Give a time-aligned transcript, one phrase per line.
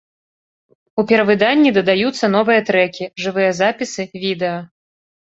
[1.01, 4.55] У перавыданні дадаюцца новыя трэкі, жывыя запісы, відэа.